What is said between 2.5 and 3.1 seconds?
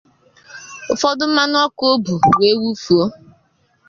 wụfuo.